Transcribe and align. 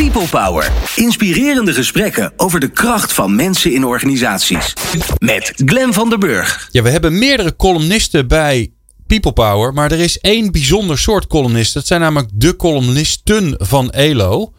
People 0.00 0.28
Power. 0.28 0.72
Inspirerende 0.96 1.72
gesprekken 1.72 2.32
over 2.36 2.60
de 2.60 2.68
kracht 2.68 3.12
van 3.12 3.34
mensen 3.34 3.72
in 3.72 3.84
organisaties. 3.84 4.72
Met 5.18 5.52
Glen 5.64 5.92
van 5.92 6.08
der 6.08 6.18
Burg. 6.18 6.68
Ja, 6.70 6.82
we 6.82 6.90
hebben 6.90 7.18
meerdere 7.18 7.56
columnisten 7.56 8.28
bij 8.28 8.72
People 9.06 9.32
Power. 9.32 9.72
Maar 9.72 9.92
er 9.92 9.98
is 9.98 10.18
één 10.18 10.52
bijzonder 10.52 10.98
soort 10.98 11.26
columnist. 11.26 11.74
Dat 11.74 11.86
zijn 11.86 12.00
namelijk 12.00 12.30
de 12.34 12.56
columnisten 12.56 13.54
van 13.58 13.90
ELO. 13.90 14.52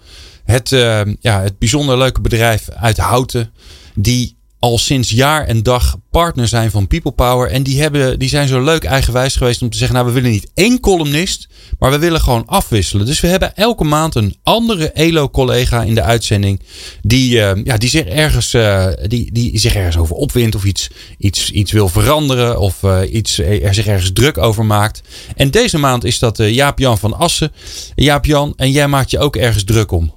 Het, 0.44 0.72
uh, 0.72 1.02
ja, 1.20 1.42
het 1.42 1.60
bijzonder 1.60 1.98
leuke 1.98 2.22
bedrijf 2.22 2.70
uit 2.70 2.98
Houten. 2.98 3.54
Die 3.94 4.36
al 4.62 4.78
sinds 4.78 5.10
jaar 5.10 5.46
en 5.48 5.64
dag 5.64 5.96
partner 6.12 6.48
zijn 6.48 6.72
van 6.72 6.88
People 6.88 7.12
Power. 7.12 7.50
En 7.50 7.64
die, 7.64 7.82
hebben, 7.82 8.20
die 8.20 8.30
zijn 8.30 8.48
zo 8.48 8.64
leuk 8.64 8.84
eigenwijs 8.84 9.36
geweest 9.36 9.62
om 9.62 9.70
te 9.70 9.78
zeggen: 9.78 9.96
Nou, 9.96 10.08
we 10.08 10.14
willen 10.14 10.32
niet 10.32 10.52
één 10.54 10.80
columnist, 10.80 11.50
maar 11.80 11.92
we 11.92 12.00
willen 12.00 12.22
gewoon 12.22 12.46
afwisselen. 12.46 13.06
Dus 13.06 13.20
we 13.20 13.28
hebben 13.28 13.56
elke 13.56 13.84
maand 13.84 14.16
een 14.16 14.36
andere 14.44 14.92
ELO-collega 14.92 15.82
in 15.82 15.96
de 15.96 16.02
uitzending. 16.02 16.62
Die, 17.02 17.36
uh, 17.36 17.52
ja, 17.64 17.78
die, 17.78 17.90
zich 17.90 18.06
ergens, 18.06 18.54
uh, 18.54 18.88
die, 19.08 19.32
die 19.32 19.60
zich 19.60 19.76
ergens 19.76 19.98
over 19.98 20.16
opwindt 20.16 20.56
of 20.56 20.64
iets, 20.64 20.90
iets, 21.18 21.52
iets 21.52 21.72
wil 21.72 21.88
veranderen. 21.88 22.60
Of 22.60 22.84
uh, 22.84 23.00
iets, 23.14 23.40
er 23.40 23.74
zich 23.74 23.88
ergens 23.88 24.12
druk 24.14 24.38
over 24.38 24.66
maakt. 24.66 25.02
En 25.36 25.52
deze 25.52 25.78
maand 25.78 26.04
is 26.04 26.20
dat 26.20 26.38
Jaap-Jan 26.38 26.98
van 26.98 27.18
Assen. 27.18 27.52
Jaap-Jan, 27.96 28.54
en 28.56 28.72
jij 28.72 28.88
maakt 28.88 29.12
je 29.12 29.20
ook 29.20 29.36
ergens 29.36 29.64
druk 29.64 29.92
om. 29.92 30.14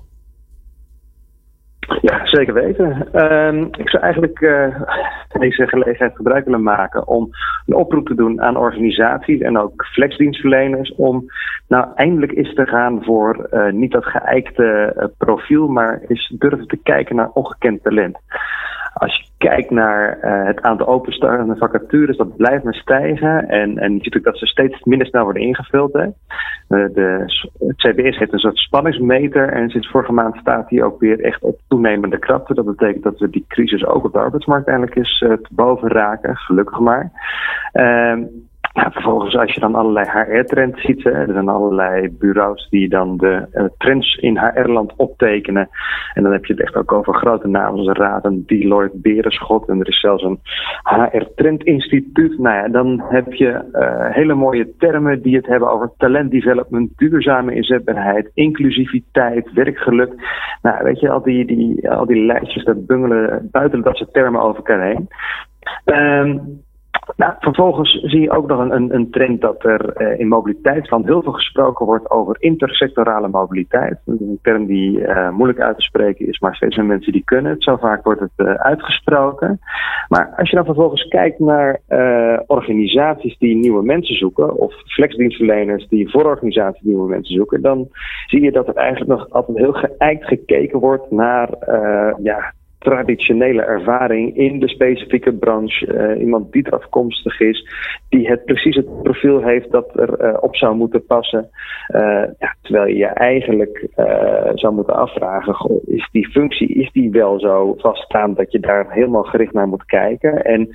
Ja, 2.03 2.24
zeker 2.35 2.55
weten. 2.55 3.09
Uh, 3.15 3.67
ik 3.79 3.89
zou 3.89 4.03
eigenlijk 4.03 4.41
uh, 4.41 4.81
deze 5.39 5.67
gelegenheid 5.67 6.17
gebruik 6.17 6.45
willen 6.45 6.63
maken 6.63 7.07
om 7.07 7.31
een 7.67 7.75
oproep 7.75 8.07
te 8.07 8.15
doen 8.15 8.43
aan 8.43 8.57
organisaties 8.57 9.41
en 9.41 9.59
ook 9.59 9.87
flexdienstverleners 9.87 10.95
om 10.95 11.25
nou 11.69 11.87
eindelijk 11.95 12.33
eens 12.33 12.55
te 12.55 12.67
gaan 12.67 13.05
voor 13.05 13.49
uh, 13.51 13.73
niet 13.73 13.93
dat 13.93 14.05
geëikte 14.05 14.95
uh, 14.97 15.05
profiel, 15.19 15.69
maar 15.69 16.01
eens 16.09 16.35
durven 16.39 16.67
te 16.67 16.79
kijken 16.83 17.17
naar 17.17 17.31
ongekend 17.31 17.83
talent. 17.83 18.19
Als 18.95 19.17
je 19.17 19.25
kijkt 19.39 19.71
naar 19.71 20.19
uh, 20.23 20.47
het 20.47 20.63
aantal 20.63 20.87
openstaande 20.87 21.57
vacatures, 21.57 22.17
dat 22.17 22.37
blijft 22.37 22.65
maar 22.65 22.75
stijgen. 22.75 23.49
En, 23.49 23.79
en 23.79 23.93
je 23.93 24.03
ziet 24.03 24.17
ook 24.17 24.25
dat 24.25 24.39
ze 24.39 24.47
steeds 24.47 24.85
minder 24.85 25.07
snel 25.07 25.25
worden 25.25 25.43
ingevuld. 25.43 25.93
Hè. 25.93 26.05
Uh, 26.05 26.15
de, 26.69 27.25
het 27.59 27.77
CBS 27.77 28.19
heeft 28.19 28.33
een 28.33 28.39
soort 28.39 28.57
spanningsmeter. 28.57 29.49
En 29.49 29.71
sinds 29.71 29.91
vorige 29.91 30.13
maand 30.13 30.37
staat 30.37 30.69
die 30.69 30.85
ook 30.85 31.01
weer 31.01 31.21
echt 31.21 31.43
op 31.43 31.59
toenemende 31.69 32.19
krachten. 32.19 32.55
Dat 32.55 32.65
betekent 32.65 33.03
dat 33.05 33.19
we 33.19 33.31
die 33.31 33.45
crisis 33.49 33.87
ook 33.87 34.05
op 34.05 34.13
de 34.13 34.19
arbeidsmarkt 34.19 34.69
eindelijk 34.69 34.97
eens 34.97 35.21
uh, 35.21 35.33
te 35.33 35.49
boven 35.51 35.89
raken. 35.89 36.37
Gelukkig 36.37 36.79
maar. 36.79 37.11
Vervolgens, 38.75 39.37
als 39.37 39.53
je 39.53 39.61
dan 39.61 39.75
allerlei 39.75 40.07
HR-trends 40.09 40.81
ziet, 40.81 41.05
hè, 41.05 41.11
er 41.11 41.33
zijn 41.33 41.49
allerlei 41.49 42.11
bureaus 42.11 42.69
die 42.71 42.89
dan 42.89 43.17
de 43.17 43.47
uh, 43.53 43.65
trends 43.79 44.15
in 44.15 44.39
HR-land 44.39 44.93
optekenen. 44.97 45.69
En 46.15 46.23
dan 46.23 46.33
heb 46.33 46.45
je 46.45 46.53
het 46.53 46.63
echt 46.63 46.77
ook 46.77 46.93
over 46.93 47.15
grote 47.15 47.49
namen 47.49 47.83
zoals 47.83 47.99
Raden, 47.99 48.45
Deloitte, 48.47 48.99
Berenschot. 48.99 49.69
En 49.69 49.81
er 49.81 49.89
is 49.89 50.01
zelfs 50.01 50.23
een 50.23 50.41
HR-trend-instituut. 50.83 52.39
Nou 52.39 52.57
ja, 52.57 52.69
dan 52.69 53.03
heb 53.09 53.33
je 53.33 53.65
uh, 53.73 54.15
hele 54.15 54.35
mooie 54.35 54.77
termen 54.79 55.23
die 55.23 55.37
het 55.37 55.47
hebben 55.47 55.71
over 55.71 55.93
talentdevelopment, 55.97 56.93
duurzame 56.97 57.55
inzetbaarheid, 57.55 58.31
inclusiviteit, 58.35 59.53
werkgeluk. 59.53 60.13
Nou, 60.63 60.85
weet 60.85 61.01
je, 61.01 61.11
al 61.11 61.23
die, 61.23 61.47
die, 61.47 61.91
al 61.91 62.07
die 62.07 62.25
lijstjes, 62.25 62.65
dat 62.65 62.87
bungelen 62.87 63.49
buiten 63.51 63.83
dat 63.83 63.97
soort 63.97 64.13
termen 64.13 64.41
over 64.41 64.57
elkaar 64.57 64.83
heen. 64.83 65.09
Um, 65.85 66.64
nou, 67.17 67.33
vervolgens 67.39 68.01
zie 68.03 68.21
je 68.21 68.31
ook 68.31 68.47
nog 68.47 68.59
een, 68.61 68.75
een, 68.75 68.95
een 68.95 69.11
trend 69.11 69.41
dat 69.41 69.65
er 69.65 70.03
uh, 70.03 70.19
in 70.19 70.29
mobiliteit 70.29 70.89
van 70.89 71.05
heel 71.05 71.23
veel 71.23 71.33
gesproken 71.33 71.87
wordt 71.87 72.11
over 72.11 72.37
intersectorale 72.39 73.29
mobiliteit. 73.29 73.99
Een 74.07 74.39
term 74.43 74.67
die 74.67 74.99
uh, 74.99 75.31
moeilijk 75.31 75.61
uit 75.61 75.77
te 75.77 75.83
spreken 75.83 76.27
is, 76.27 76.39
maar 76.39 76.55
steeds 76.55 76.77
meer 76.77 76.87
mensen 76.87 77.13
die 77.13 77.25
kunnen 77.25 77.53
het. 77.53 77.63
Zo 77.63 77.77
vaak 77.77 78.05
wordt 78.05 78.21
het 78.21 78.31
uh, 78.37 78.55
uitgesproken. 78.55 79.61
Maar 80.09 80.35
als 80.37 80.51
je 80.51 80.57
dan 80.57 80.65
vervolgens 80.65 81.09
kijkt 81.09 81.39
naar 81.39 81.81
organisaties 82.47 83.39
die 83.39 83.57
nieuwe 83.57 83.83
mensen 83.83 84.17
zoeken, 84.17 84.57
of 84.57 84.75
flexdienstverleners 84.87 85.89
die 85.89 86.11
voor 86.11 86.25
organisaties 86.25 86.83
nieuwe 86.83 87.09
mensen 87.09 87.35
zoeken, 87.35 87.63
dan 87.63 87.89
zie 88.27 88.43
je 88.43 88.53
dat 88.53 88.69
er 88.69 88.75
eigenlijk 88.75 89.11
nog 89.11 89.31
altijd 89.31 89.59
heel 89.59 89.73
geëikt 89.73 90.25
gekeken 90.25 90.79
wordt 90.79 91.11
naar 91.11 91.49
ja, 92.23 92.53
traditionele 92.85 93.63
ervaring 93.63 94.37
in 94.37 94.61
de 94.61 94.69
specifieke 94.69 95.33
branche. 95.33 95.87
Uh, 95.87 96.21
iemand 96.21 96.53
die 96.53 96.63
er 96.63 96.73
afkomstig 96.73 97.41
is, 97.41 97.69
die 98.09 98.29
het 98.29 98.45
precies 98.45 98.77
het 98.77 99.03
profiel 99.03 99.43
heeft 99.43 99.71
dat 99.71 99.99
er 99.99 100.21
uh, 100.21 100.37
op 100.41 100.57
zou 100.57 100.77
moeten 100.77 101.07
passen. 101.07 101.49
Uh, 101.95 102.25
ja, 102.39 102.55
terwijl 102.63 102.87
je 102.87 102.97
je 102.97 103.07
eigenlijk 103.07 103.89
zou 104.55 104.75
moeten 104.75 104.95
afvragen: 104.95 105.81
is 105.87 106.09
die 106.13 106.29
functie 106.29 106.69
is 106.69 106.93
die 106.93 107.11
wel 107.11 107.41
zo 107.41 107.75
vaststaand 107.79 108.37
dat 108.37 108.53
je 108.53 108.61
daar 108.61 108.93
helemaal 108.93 109.23
gericht 109.23 109.53
naar 109.53 109.69
moet 109.69 109.85
kijken? 109.85 110.45
En 110.45 110.69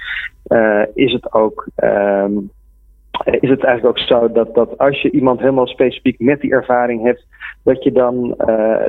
is 0.93 1.11
het 1.11 1.33
ook. 1.33 1.67
Um, 1.83 2.51
is 3.39 3.49
het 3.49 3.63
eigenlijk 3.63 3.97
ook 3.97 4.05
zo 4.07 4.31
dat, 4.31 4.55
dat 4.55 4.77
als 4.77 5.01
je 5.01 5.11
iemand 5.11 5.39
helemaal 5.39 5.67
specifiek 5.67 6.19
met 6.19 6.41
die 6.41 6.51
ervaring 6.51 7.03
hebt, 7.03 7.25
dat 7.63 7.83
je 7.83 7.91
dan 7.91 8.33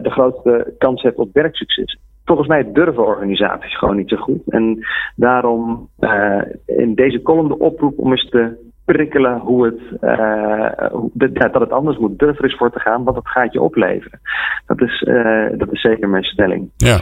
de 0.02 0.10
grootste 0.10 0.74
kans 0.78 1.02
hebt 1.02 1.18
op 1.18 1.28
werksucces? 1.32 1.98
Volgens 2.30 2.48
mij 2.48 2.72
durven 2.72 3.06
organisaties 3.06 3.78
gewoon 3.78 3.96
niet 3.96 4.08
zo 4.08 4.16
goed. 4.16 4.40
En 4.48 4.86
daarom 5.16 5.88
uh, 6.00 6.42
in 6.66 6.94
deze 6.94 7.22
column 7.22 7.48
de 7.48 7.58
oproep 7.58 7.98
om 7.98 8.10
eens 8.10 8.28
te 8.28 8.70
prikkelen 8.84 9.38
hoe 9.38 9.64
het, 9.64 9.80
uh, 10.00 11.52
dat 11.52 11.60
het 11.60 11.70
anders 11.70 11.98
moet. 11.98 12.18
Durf 12.18 12.42
eens 12.42 12.56
voor 12.56 12.72
te 12.72 12.80
gaan, 12.80 13.04
want 13.04 13.16
het 13.16 13.28
gaat 13.28 13.52
je 13.52 13.60
opleveren. 13.60 14.20
Dat 14.66 14.80
is, 14.80 15.04
uh, 15.08 15.58
dat 15.58 15.72
is 15.72 15.80
zeker 15.80 16.08
mijn 16.08 16.24
stelling. 16.24 16.70
Ja, 16.76 17.00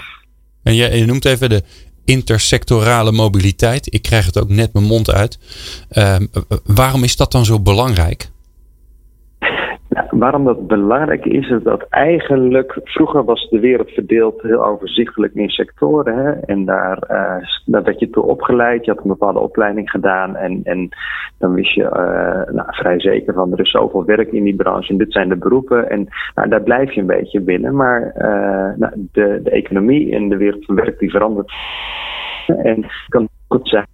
en 0.62 0.74
je, 0.74 0.96
je 0.96 1.06
noemt 1.06 1.24
even 1.24 1.48
de 1.48 1.62
intersectorale 2.04 3.12
mobiliteit. 3.12 3.94
Ik 3.94 4.02
krijg 4.02 4.26
het 4.26 4.40
ook 4.40 4.48
net 4.48 4.72
mijn 4.72 4.84
mond 4.84 5.12
uit. 5.12 5.38
Uh, 5.92 6.16
waarom 6.64 7.04
is 7.04 7.16
dat 7.16 7.32
dan 7.32 7.44
zo 7.44 7.60
belangrijk? 7.60 8.28
Waarom 10.10 10.44
dat 10.44 10.66
belangrijk 10.66 11.24
is, 11.24 11.50
is 11.50 11.62
dat 11.62 11.86
eigenlijk 11.88 12.80
vroeger 12.84 13.24
was 13.24 13.48
de 13.50 13.60
wereld 13.60 13.90
verdeeld 13.90 14.42
heel 14.42 14.64
overzichtelijk 14.64 15.34
in 15.34 15.48
sectoren. 15.48 16.16
Hè? 16.16 16.30
En 16.30 16.64
daar, 16.64 16.98
uh, 17.10 17.82
werd 17.82 17.98
je 18.00 18.10
toe 18.10 18.22
opgeleid, 18.22 18.84
je 18.84 18.90
had 18.90 19.02
een 19.02 19.08
bepaalde 19.08 19.38
opleiding 19.38 19.90
gedaan 19.90 20.36
en, 20.36 20.60
en 20.64 20.88
dan 21.38 21.54
wist 21.54 21.74
je 21.74 21.82
uh, 21.82 22.54
nou, 22.54 22.66
vrij 22.66 23.00
zeker 23.00 23.34
van 23.34 23.52
er 23.52 23.60
is 23.60 23.70
zoveel 23.70 24.04
werk 24.04 24.32
in 24.32 24.44
die 24.44 24.56
branche 24.56 24.92
en 24.92 24.98
dit 24.98 25.12
zijn 25.12 25.28
de 25.28 25.36
beroepen. 25.36 25.90
En 25.90 26.08
nou, 26.34 26.48
daar 26.48 26.62
blijf 26.62 26.92
je 26.92 27.00
een 27.00 27.06
beetje 27.06 27.40
binnen. 27.40 27.76
Maar 27.76 28.12
uh, 28.16 28.78
nou, 28.78 28.92
de, 29.12 29.40
de 29.42 29.50
economie 29.50 30.14
en 30.14 30.28
de 30.28 30.36
wereld 30.36 30.64
van 30.64 30.74
werk 30.74 30.98
die 30.98 31.10
verandert. 31.10 31.52
En 32.46 32.82
het 32.82 33.06
kan 33.08 33.28
goed 33.48 33.68
zijn 33.68 33.86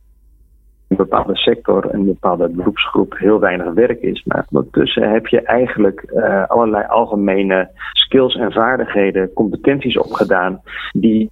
een 0.99 1.06
bepaalde 1.06 1.37
sector, 1.37 1.94
een 1.94 2.05
bepaalde 2.05 2.49
beroepsgroep 2.49 3.19
heel 3.19 3.41
weinig 3.41 3.72
werk 3.72 4.00
is. 4.00 4.25
Maar 4.25 4.47
ondertussen 4.50 5.10
heb 5.12 5.27
je 5.27 5.43
eigenlijk 5.43 6.05
uh, 6.15 6.47
allerlei 6.47 6.84
algemene 6.87 7.71
skills 7.93 8.34
en 8.34 8.53
vaardigheden, 8.53 9.32
competenties 9.32 9.99
opgedaan 9.99 10.60
die 10.93 11.31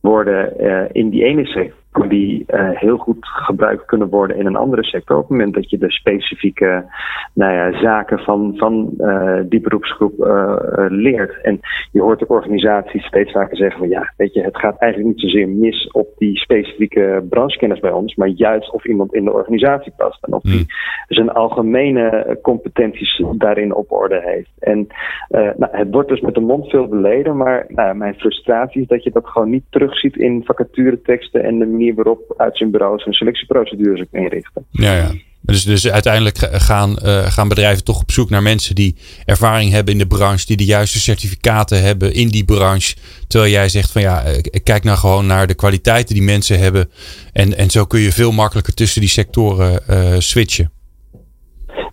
worden 0.00 0.62
uh, 0.64 0.84
in 0.92 1.10
die 1.10 1.24
ene 1.24 1.46
sector 1.46 1.77
die 1.92 2.44
uh, 2.46 2.70
heel 2.70 2.96
goed 2.96 3.16
gebruikt 3.20 3.84
kunnen 3.84 4.08
worden 4.08 4.36
in 4.36 4.46
een 4.46 4.56
andere 4.56 4.84
sector. 4.84 5.16
Op 5.16 5.22
het 5.22 5.30
moment 5.30 5.54
dat 5.54 5.70
je 5.70 5.78
de 5.78 5.90
specifieke 5.90 6.84
nou 7.32 7.52
ja, 7.52 7.80
zaken 7.80 8.18
van, 8.18 8.52
van 8.56 8.90
uh, 8.98 9.40
die 9.48 9.60
beroepsgroep 9.60 10.18
uh, 10.18 10.56
leert. 10.88 11.40
En 11.42 11.60
je 11.92 12.00
hoort 12.00 12.22
ook 12.22 12.30
organisaties 12.30 13.04
steeds 13.04 13.32
vaker 13.32 13.56
zeggen 13.56 13.78
van 13.78 13.88
ja, 13.88 14.12
weet 14.16 14.34
je, 14.34 14.42
het 14.42 14.58
gaat 14.58 14.78
eigenlijk 14.78 15.14
niet 15.14 15.30
zozeer 15.30 15.48
mis 15.48 15.90
op 15.90 16.08
die 16.16 16.36
specifieke 16.36 17.26
branchekennis 17.28 17.80
bij 17.80 17.90
ons, 17.90 18.14
maar 18.14 18.28
juist 18.28 18.72
of 18.72 18.86
iemand 18.86 19.14
in 19.14 19.24
de 19.24 19.32
organisatie 19.32 19.92
past 19.96 20.24
en 20.24 20.32
of 20.32 20.42
die 20.42 20.66
zijn 21.08 21.30
algemene 21.30 22.38
competenties 22.42 23.22
daarin 23.32 23.74
op 23.74 23.92
orde 23.92 24.20
heeft. 24.24 24.50
En 24.58 24.86
nou, 25.28 25.76
het 25.76 25.88
wordt 25.90 26.08
dus 26.08 26.20
met 26.20 26.34
de 26.34 26.40
mond 26.40 26.70
veel 26.70 26.88
beleden, 26.88 27.36
maar 27.36 27.64
nou, 27.68 27.94
mijn 27.94 28.14
frustratie 28.14 28.82
is 28.82 28.88
dat 28.88 29.02
je 29.02 29.10
dat 29.10 29.26
gewoon 29.26 29.50
niet 29.50 29.64
terugziet 29.70 30.16
in 30.16 30.44
vacatureteksten 30.44 31.44
en 31.44 31.58
de 31.58 31.66
manier 31.78 31.94
waarop 31.94 32.34
uitzendbureaus 32.36 33.04
en 33.04 33.12
selectieprocedures 33.12 34.00
ook 34.00 34.12
inrichten. 34.12 34.66
Ja, 34.70 34.96
ja. 34.96 35.10
Dus, 35.40 35.64
dus 35.64 35.90
uiteindelijk 35.90 36.38
gaan, 36.52 36.98
uh, 37.04 37.26
gaan 37.26 37.48
bedrijven 37.48 37.84
toch 37.84 38.00
op 38.00 38.10
zoek 38.10 38.30
naar 38.30 38.42
mensen 38.42 38.74
die 38.74 38.96
ervaring 39.24 39.70
hebben 39.70 39.92
in 39.92 39.98
de 39.98 40.06
branche, 40.06 40.46
die 40.46 40.56
de 40.56 40.64
juiste 40.64 41.00
certificaten 41.00 41.82
hebben 41.82 42.14
in 42.14 42.28
die 42.28 42.44
branche. 42.44 42.94
Terwijl 43.26 43.52
jij 43.52 43.68
zegt 43.68 43.90
van 43.90 44.02
ja, 44.02 44.24
kijk 44.62 44.84
nou 44.84 44.98
gewoon 44.98 45.26
naar 45.26 45.46
de 45.46 45.54
kwaliteiten 45.54 46.14
die 46.14 46.24
mensen 46.24 46.58
hebben. 46.58 46.90
En, 47.32 47.56
en 47.56 47.70
zo 47.70 47.84
kun 47.84 48.00
je 48.00 48.12
veel 48.12 48.32
makkelijker 48.32 48.74
tussen 48.74 49.00
die 49.00 49.10
sectoren 49.10 49.80
uh, 49.90 50.14
switchen. 50.18 50.70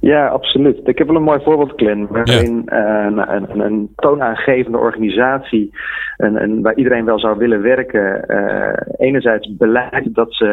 Ja, 0.06 0.28
absoluut. 0.28 0.88
Ik 0.88 0.98
heb 0.98 1.08
wel 1.08 1.16
een 1.16 1.24
mooi 1.24 1.40
voorbeeld, 1.44 1.74
Glenn, 1.76 2.08
waarin 2.10 2.62
ja. 2.66 3.10
uh, 3.10 3.42
een, 3.48 3.92
toonaangevende 3.96 4.78
organisatie 4.78 5.74
en, 6.18 6.38
en 6.38 6.62
waar 6.62 6.76
iedereen 6.76 7.06
wel 7.06 7.20
zou 7.20 7.38
willen 7.38 7.62
werken. 7.62 8.26
enerzijds 8.98 9.56
beleid 9.56 10.14
dat 10.16 10.34
ze 10.34 10.48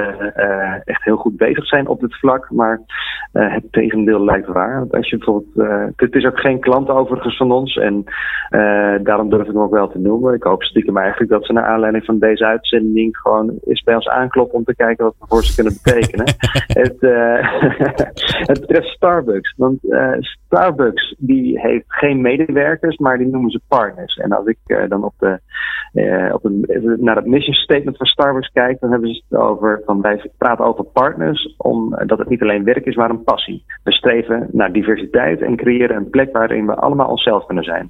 echt 0.85 1.05
heel 1.05 1.17
goed 1.17 1.37
bezig 1.37 1.67
zijn 1.67 1.87
op 1.87 2.01
dit 2.01 2.19
vlak, 2.19 2.51
maar 2.51 2.81
het 3.33 3.65
tegendeel 3.71 4.25
lijkt 4.25 4.47
waar. 4.47 4.79
Want 4.79 4.95
als 4.95 5.11
je 5.11 5.17
bijvoorbeeld, 5.17 5.93
het 5.97 6.15
is 6.15 6.25
ook 6.25 6.41
geen 6.41 6.61
klant 6.61 6.89
overigens 6.89 7.37
van 7.37 7.53
ons 7.53 7.77
en 7.77 8.05
daarom 9.03 9.31
durf 9.31 9.47
ik 9.47 9.53
hem 9.53 9.63
ook 9.63 9.75
wel 9.75 9.89
te 9.89 9.99
noemen. 9.99 10.35
Ik 10.35 10.43
hoop 10.43 10.63
stiekem 10.63 10.97
eigenlijk 10.97 11.31
dat 11.31 11.47
ze 11.47 11.53
naar 11.53 11.67
aanleiding 11.67 12.05
van 12.05 12.19
deze 12.19 12.45
uitzending 12.45 13.17
gewoon 13.17 13.59
eens 13.65 13.83
bij 13.83 13.95
ons 13.95 14.09
aankloppen 14.09 14.59
om 14.59 14.65
te 14.65 14.77
kijken 14.77 15.05
wat 15.05 15.15
we 15.19 15.27
voor 15.29 15.43
ze 15.43 15.55
kunnen 15.55 15.79
betekenen. 15.83 16.27
het, 16.83 16.97
het 18.51 18.61
betreft 18.61 18.89
Starbucks. 18.89 19.42
Want 19.57 19.79
Starbucks 20.47 21.15
die 21.19 21.61
heeft 21.61 21.85
geen 21.87 22.21
medewerkers, 22.21 22.97
maar 22.97 23.19
die 23.19 23.27
noemen 23.27 23.51
ze 23.51 23.61
partners. 23.69 24.17
En 24.17 24.33
als 24.33 24.47
ik 24.47 24.59
uh, 24.67 24.89
dan 24.89 25.05
op 25.05 25.15
de, 25.19 25.41
uh, 25.93 26.35
op 26.35 26.45
een, 26.45 26.67
naar 27.01 27.17
het 27.17 27.27
mission 27.27 27.55
statement 27.55 27.97
van 27.97 28.07
Starbucks 28.07 28.51
kijk, 28.53 28.81
dan 28.81 28.91
hebben 28.91 29.15
ze 29.15 29.23
het 29.29 29.39
over 29.39 29.83
van 29.85 30.01
wij 30.01 30.31
praten 30.39 30.65
over 30.65 30.85
partners, 30.85 31.55
omdat 31.57 32.19
het 32.19 32.29
niet 32.29 32.43
alleen 32.43 32.65
werk 32.65 32.85
is, 32.85 32.97
maar 32.97 33.11
een 33.11 33.25
passie. 33.25 33.65
We 33.85 33.93
streven 33.93 34.49
naar 34.53 34.73
diversiteit 34.73 35.41
en 35.41 35.57
creëren 35.57 35.97
een 35.97 36.11
plek 36.11 36.33
waarin 36.33 36.67
we 36.67 36.75
allemaal 36.75 37.09
onszelf 37.09 37.47
kunnen 37.47 37.65
zijn. 37.65 37.89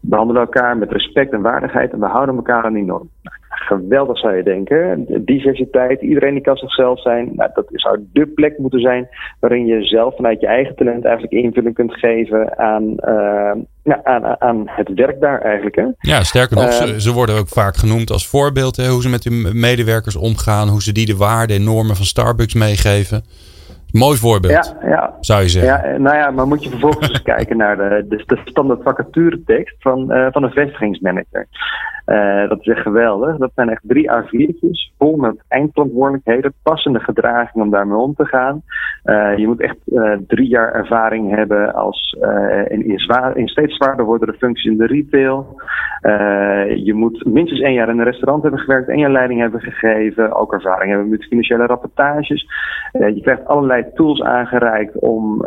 We 0.00 0.08
behandelen 0.08 0.42
elkaar 0.42 0.76
met 0.76 0.92
respect 0.92 1.32
en 1.32 1.42
waardigheid 1.42 1.92
en 1.92 2.00
we 2.00 2.06
houden 2.06 2.36
elkaar 2.36 2.64
aan 2.64 2.72
die 2.72 2.84
norm 2.84 3.10
geweldig 3.58 4.18
zou 4.18 4.36
je 4.36 4.42
denken. 4.42 5.06
diversiteit, 5.24 6.00
iedereen 6.00 6.34
die 6.34 6.42
kan 6.42 6.56
zichzelf 6.56 7.00
zijn. 7.00 7.30
Nou, 7.34 7.50
dat 7.54 7.66
zou 7.72 7.98
de 8.12 8.26
plek 8.26 8.58
moeten 8.58 8.80
zijn 8.80 9.08
waarin 9.40 9.66
je 9.66 9.84
zelf 9.84 10.16
vanuit 10.16 10.40
je 10.40 10.46
eigen 10.46 10.74
talent 10.74 11.04
eigenlijk 11.04 11.34
invulling 11.34 11.74
kunt 11.74 11.94
geven 11.94 12.58
aan, 12.58 12.82
uh, 12.82 13.52
ja, 13.82 14.00
aan, 14.02 14.40
aan 14.40 14.62
het 14.66 14.94
werk 14.94 15.20
daar 15.20 15.40
eigenlijk. 15.40 15.76
Hè? 15.76 15.86
Ja, 15.98 16.22
sterker 16.22 16.56
nog, 16.56 16.72
ze, 16.72 16.84
ehm, 16.84 16.98
ze, 16.98 17.12
worden 17.12 17.38
ook 17.38 17.48
vaak 17.48 17.76
genoemd 17.76 18.10
als 18.10 18.28
voorbeeld. 18.28 18.76
Hè, 18.76 18.88
hoe 18.88 19.02
ze 19.02 19.08
met 19.08 19.24
hun 19.24 19.60
medewerkers 19.60 20.16
omgaan, 20.16 20.68
hoe 20.68 20.82
ze 20.82 20.92
die 20.92 21.06
de 21.06 21.16
waarden 21.16 21.56
en 21.56 21.64
normen 21.64 21.96
van 21.96 22.04
Starbucks 22.04 22.54
meegeven. 22.54 23.22
Mooi 23.92 24.18
voorbeeld, 24.18 24.74
ja, 24.82 24.88
ja. 24.88 25.14
zou 25.20 25.42
je 25.42 25.48
zeggen. 25.48 25.92
Ja, 25.92 25.98
nou 25.98 26.16
ja, 26.16 26.30
maar 26.30 26.46
moet 26.46 26.62
je 26.62 26.70
vervolgens 26.70 27.08
eens 27.10 27.22
kijken 27.22 27.56
naar 27.56 27.76
de, 27.76 28.06
de, 28.08 28.22
de 28.26 28.40
standaard 28.44 28.82
vacaturetekst 28.82 29.76
van, 29.78 30.12
uh, 30.12 30.26
van 30.30 30.42
een 30.42 30.50
vestigingsmanager. 30.50 31.46
Uh, 32.08 32.48
dat 32.48 32.60
is 32.60 32.66
echt 32.66 32.82
geweldig. 32.82 33.36
Dat 33.36 33.50
zijn 33.54 33.68
echt 33.68 33.82
drie 33.84 34.10
A4'tjes 34.10 34.96
vol 34.98 35.16
met 35.16 35.44
eindverantwoordelijkheden, 35.48 36.52
passende 36.62 37.00
gedraging 37.00 37.64
om 37.64 37.70
daarmee 37.70 37.98
om 37.98 38.14
te 38.14 38.24
gaan. 38.24 38.62
Uh, 39.04 39.36
je 39.36 39.46
moet 39.46 39.60
echt 39.60 39.76
uh, 39.86 40.16
drie 40.26 40.48
jaar 40.48 40.72
ervaring 40.72 41.34
hebben 41.34 41.74
als 41.74 42.16
in, 42.68 42.84
in, 42.84 42.98
in 43.34 43.48
steeds 43.48 43.76
zwaarder 43.76 44.04
wordende 44.04 44.38
functies 44.38 44.70
in 44.70 44.76
de 44.76 44.86
retail. 44.86 45.60
je 46.74 46.92
moet 46.94 47.24
minstens 47.24 47.60
één 47.60 47.72
jaar 47.72 47.88
in 47.88 47.98
een 47.98 48.04
restaurant 48.04 48.42
hebben 48.42 48.60
gewerkt, 48.60 48.88
één 48.88 48.98
jaar 48.98 49.10
leiding 49.10 49.40
hebben 49.40 49.60
gegeven, 49.60 50.32
ook 50.32 50.52
ervaring 50.52 50.90
hebben 50.90 51.08
met 51.08 51.24
financiële 51.24 51.66
rapportages. 51.66 52.46
je 52.92 53.20
krijgt 53.22 53.46
allerlei 53.46 53.84
tools 53.94 54.22
aangereikt 54.22 54.98
om 54.98 55.38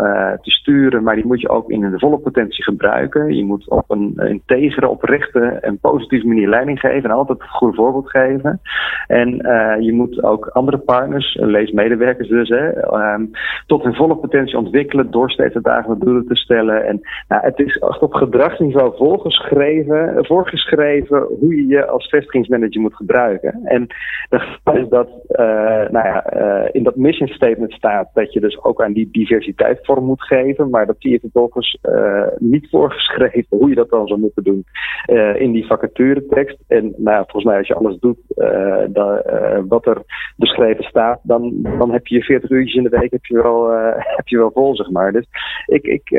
te 0.42 0.52
sturen, 0.52 1.04
maar 1.04 1.16
die 1.16 1.26
moet 1.26 1.42
je 1.42 1.50
ook 1.50 1.70
in 1.70 1.80
de 1.80 2.00
volle 2.00 2.18
potentie 2.18 2.64
gebruiken. 2.64 3.36
Je 3.36 3.46
moet 3.46 3.70
op 3.70 3.92
een 3.92 4.14
integere, 4.18 4.88
oprechte 4.88 5.40
en 5.40 5.80
positieve 5.80 6.28
manier 6.28 6.50
leiding 6.52 6.80
geven 6.80 7.10
en 7.10 7.16
altijd 7.16 7.40
het 7.40 7.50
goede 7.50 7.76
voorbeeld 7.76 8.10
geven. 8.10 8.62
En 9.08 9.30
uh, 9.46 9.76
je 9.80 9.94
moet 9.94 10.24
ook 10.24 10.48
andere 10.48 10.78
partners, 10.78 11.38
lees 11.40 11.72
medewerkers 11.72 12.30
dus, 12.30 12.50
hè, 12.50 12.94
um, 13.14 13.32
tot 13.66 13.84
hun 13.84 13.96
volle 13.96 14.16
potentie 14.16 14.58
ontwikkelen 14.58 15.12
door 15.12 15.32
steeds 15.32 15.56
uitdagende 15.56 16.06
doelen 16.06 16.28
te 16.28 16.36
stellen. 16.36 16.86
En 16.86 17.00
nou, 17.28 17.44
het 17.44 17.60
is 17.60 17.78
echt 17.78 18.02
op 18.02 18.14
gedragsniveau 18.14 18.98
voorgeschreven, 18.98 20.26
voorgeschreven 20.26 21.28
hoe 21.40 21.56
je 21.56 21.68
je 21.68 21.88
als 21.88 22.10
vestigingsmanager 22.10 22.82
moet 22.82 22.96
gebruiken. 22.96 23.60
En 23.64 23.88
de 24.30 24.60
is 24.74 24.90
dat 24.90 25.10
uh, 25.30 25.46
nou 25.90 26.08
ja, 26.08 26.34
uh, 26.34 26.70
in 26.72 26.84
dat 26.84 26.96
mission 26.96 27.28
statement 27.28 27.72
staat 27.72 28.10
dat 28.14 28.34
je 28.34 28.40
dus 28.40 28.64
ook 28.64 28.84
aan 28.84 28.94
die 28.94 29.10
diversiteit 29.12 29.80
vorm 29.82 30.06
moet 30.06 30.24
geven, 30.24 30.70
maar 30.70 30.86
dat 30.86 30.96
zie 31.00 31.12
je 31.12 31.20
vervolgens 31.20 31.80
niet 32.38 32.70
voorgeschreven 32.70 33.58
hoe 33.58 33.70
je 33.70 33.76
dat 33.76 33.90
dan 33.90 34.08
zou 34.08 34.20
moeten 34.20 34.44
doen 34.44 34.66
in 35.36 35.52
die 35.52 35.66
vacature 35.66 36.22
en 36.68 36.94
nou 36.98 37.18
volgens 37.18 37.44
mij, 37.44 37.58
als 37.58 37.68
je 37.68 37.74
alles 37.76 38.00
doet 38.00 38.20
uh, 38.36 39.60
wat 39.68 39.86
er 39.86 40.02
beschreven 40.36 40.84
staat, 40.84 41.20
dan, 41.24 41.62
dan 41.78 41.92
heb 41.92 42.08
je 42.08 42.16
je 42.16 42.24
40 42.24 42.50
uurtjes 42.50 42.76
in 42.76 42.84
de 42.84 43.00
week 43.00 43.12
heb 43.12 43.26
je 43.26 43.42
wel, 43.42 43.74
uh, 43.74 43.94
heb 44.18 44.28
je 44.28 44.38
wel 44.38 44.52
vol, 44.52 44.76
zeg 44.76 44.90
maar. 44.90 45.12
Dus 45.12 45.26
ik, 45.66 45.84
ik, 45.84 46.10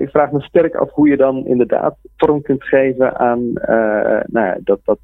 ik 0.00 0.10
vraag 0.10 0.30
me 0.30 0.40
sterk 0.40 0.74
af 0.74 0.90
hoe 0.90 1.08
je 1.08 1.16
dan 1.16 1.46
inderdaad 1.46 1.96
vorm 2.16 2.42
kunt 2.42 2.64
geven 2.64 3.18
aan 3.18 3.52
nou 4.26 4.60
dat, 4.64 4.80
dat, 4.84 4.98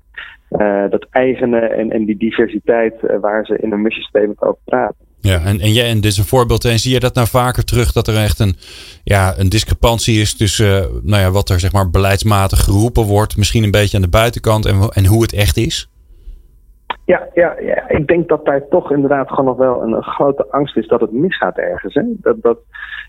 dat 0.90 1.06
eigene 1.10 1.58
en, 1.58 1.90
en 1.90 2.04
die 2.04 2.16
diversiteit 2.16 2.94
waar 3.20 3.46
ze 3.46 3.58
in 3.58 3.72
een 3.72 3.82
mission 3.82 4.04
statement 4.04 4.42
over 4.42 4.60
praten. 4.64 5.09
Ja, 5.20 5.40
en, 5.44 5.60
en, 5.60 5.72
jij, 5.72 5.88
en 5.88 6.00
dit 6.00 6.12
is 6.12 6.18
een 6.18 6.24
voorbeeld. 6.24 6.64
En 6.64 6.80
zie 6.80 6.92
je 6.92 7.00
dat 7.00 7.14
nou 7.14 7.28
vaker 7.28 7.64
terug 7.64 7.92
dat 7.92 8.08
er 8.08 8.16
echt 8.16 8.38
een, 8.38 8.56
ja, 9.04 9.38
een 9.38 9.48
discrepantie 9.48 10.20
is 10.20 10.34
tussen 10.34 11.00
nou 11.02 11.22
ja, 11.22 11.30
wat 11.30 11.50
er 11.50 11.60
zeg 11.60 11.72
maar 11.72 11.90
beleidsmatig 11.90 12.64
geroepen 12.64 13.02
wordt, 13.02 13.36
misschien 13.36 13.62
een 13.62 13.70
beetje 13.70 13.96
aan 13.96 14.02
de 14.02 14.08
buitenkant 14.08 14.66
en, 14.66 14.88
en 14.88 15.06
hoe 15.06 15.22
het 15.22 15.32
echt 15.32 15.56
is? 15.56 15.89
Ja, 17.10 17.28
ja, 17.34 17.56
ja, 17.60 17.88
ik 17.88 18.06
denk 18.06 18.28
dat 18.28 18.44
daar 18.44 18.68
toch 18.68 18.92
inderdaad 18.92 19.28
gewoon 19.28 19.44
nog 19.44 19.56
wel 19.56 19.82
een, 19.82 20.02
grote 20.02 20.46
angst 20.50 20.76
is 20.76 20.88
dat 20.88 21.00
het 21.00 21.12
misgaat 21.12 21.58
ergens. 21.58 21.94
Hè? 21.94 22.02
Dat, 22.06 22.42
dat, 22.42 22.58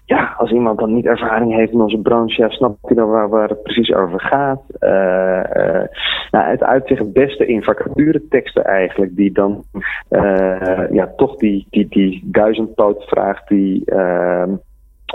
ja, 0.06 0.34
als 0.38 0.52
iemand 0.52 0.80
dan 0.80 0.94
niet 0.94 1.06
ervaring 1.06 1.56
heeft 1.56 1.72
in 1.72 1.82
onze 1.82 1.98
branche, 1.98 2.42
ja, 2.42 2.50
snapt 2.50 2.78
hij 2.82 2.96
dan 2.96 3.10
waar, 3.10 3.30
waar 3.30 3.50
het 3.50 3.64
precies 3.64 3.94
over 3.94 4.20
gaat. 4.20 4.62
Uh, 4.80 5.44
uh, 5.54 5.84
nou, 6.32 6.46
het 6.46 6.64
uitzicht 6.64 7.14
beste 7.14 7.46
in 7.46 7.64
vacatureteksten 7.64 8.64
eigenlijk, 8.64 9.16
die 9.16 9.32
dan 9.32 9.64
uh, 10.10 10.92
ja, 10.92 11.14
toch 11.16 11.36
die, 11.36 11.68
die, 11.70 11.88
die 11.90 12.22
duizendpoot 12.32 13.04
vraagt 13.04 13.48
die 13.48 13.84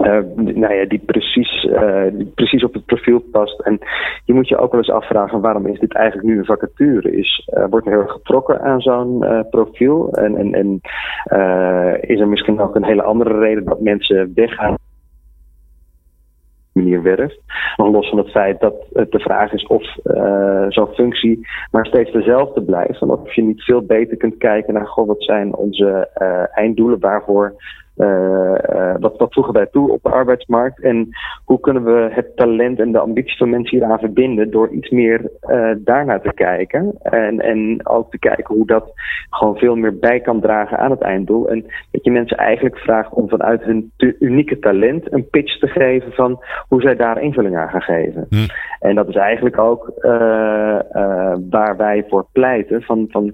uh, 0.01 0.19
nou 0.35 0.75
ja, 0.75 0.85
die, 0.85 1.03
precies, 1.07 1.65
uh, 1.65 2.05
die 2.13 2.33
precies 2.35 2.65
op 2.65 2.75
het 2.75 2.85
profiel 2.85 3.19
past. 3.19 3.61
En 3.61 3.79
je 4.25 4.35
moet 4.35 4.49
je 4.49 4.59
ook 4.59 4.71
wel 4.71 4.81
eens 4.81 4.91
afvragen 4.91 5.41
waarom 5.41 5.67
is 5.67 5.79
dit 5.79 5.95
eigenlijk 5.95 6.29
nu 6.29 6.39
een 6.39 6.45
vacature? 6.45 7.17
Is, 7.17 7.49
uh, 7.55 7.65
wordt 7.71 7.87
er 7.87 7.93
heel 7.93 8.03
erg 8.03 8.13
getrokken 8.13 8.61
aan 8.61 8.81
zo'n 8.81 9.25
profiel? 9.51 10.13
En, 10.13 10.37
en, 10.37 10.53
en 10.53 10.81
is 12.01 12.21
er 12.21 12.29
misschien 12.29 12.61
ook 12.61 12.75
een 12.75 12.85
hele 12.85 13.03
andere 13.03 13.39
reden 13.39 13.65
dat 13.65 13.81
mensen 13.81 14.33
weggaan? 14.35 14.75
manier 16.73 17.03
werft. 17.03 17.41
Los 17.77 18.09
van 18.09 18.19
het 18.19 18.31
feit 18.31 18.61
dat 18.61 18.75
het 18.93 19.13
de 19.13 19.19
vraag 19.19 19.53
is 19.53 19.67
of 19.67 19.83
zo'n 20.69 20.95
functie 20.95 21.47
maar 21.71 21.87
steeds 21.87 22.13
dezelfde 22.13 22.63
blijft. 22.63 23.01
En 23.01 23.11
of 23.11 23.35
je 23.35 23.43
niet 23.43 23.63
veel 23.63 23.83
beter 23.83 24.17
kunt 24.17 24.37
kijken 24.37 24.75
naar 24.75 24.93
wat 24.95 25.23
zijn 25.23 25.55
onze 25.55 26.09
einddoelen, 26.55 27.01
waarvoor 27.01 27.55
uh, 27.97 28.95
wat, 28.99 29.17
wat 29.17 29.35
voegen 29.35 29.53
wij 29.53 29.67
toe 29.67 29.93
op 29.93 30.03
de 30.03 30.11
arbeidsmarkt? 30.11 30.83
En 30.83 31.09
hoe 31.45 31.61
kunnen 31.61 31.85
we 31.85 32.09
het 32.11 32.37
talent 32.37 32.79
en 32.79 32.93
de 32.93 32.99
ambitie 32.99 33.37
van 33.37 33.51
mensen 33.51 33.79
hieraan 33.79 33.99
verbinden 33.99 34.51
door 34.51 34.69
iets 34.71 34.91
meer 34.91 35.31
uh, 35.49 35.71
daarnaar 35.79 36.21
te 36.21 36.33
kijken? 36.35 36.95
En, 37.03 37.41
en 37.41 37.87
ook 37.87 38.11
te 38.11 38.19
kijken 38.19 38.55
hoe 38.55 38.67
dat 38.67 38.93
gewoon 39.31 39.57
veel 39.57 39.77
meer 39.77 39.99
bij 39.99 40.21
kan 40.21 40.41
dragen 40.41 40.79
aan 40.79 40.91
het 40.91 41.01
einddoel. 41.01 41.49
En 41.49 41.65
dat 41.91 42.05
je 42.05 42.11
mensen 42.11 42.37
eigenlijk 42.37 42.79
vraagt 42.79 43.13
om 43.13 43.29
vanuit 43.29 43.63
hun 43.63 43.93
unieke 44.19 44.59
talent 44.59 45.13
een 45.13 45.29
pitch 45.31 45.59
te 45.59 45.69
geven 45.69 46.13
van 46.13 46.45
hoe 46.69 46.81
zij 46.81 46.97
daar 46.97 47.23
invulling 47.23 47.57
aan 47.57 47.69
gaan 47.69 47.83
geven. 47.83 48.27
Hm. 48.29 48.47
En 48.81 48.95
dat 48.95 49.09
is 49.09 49.15
eigenlijk 49.15 49.59
ook 49.59 49.93
waar 51.51 51.77
wij 51.77 52.05
voor 52.09 52.27
pleiten 52.33 52.83
van, 52.83 53.07
van 53.11 53.33